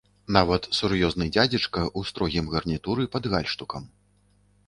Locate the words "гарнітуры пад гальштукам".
2.53-3.83